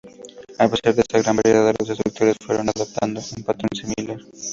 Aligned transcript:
A 0.57 0.67
pesar 0.67 0.95
de 0.95 1.01
esta 1.01 1.21
gran 1.21 1.35
variedad, 1.35 1.75
los 1.77 1.87
destructores 1.89 2.35
fueron 2.43 2.67
adoptando 2.69 3.21
un 3.37 3.43
patrón 3.43 3.69
similar. 3.71 4.19